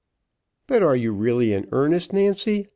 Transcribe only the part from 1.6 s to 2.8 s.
earnest, Nancy?"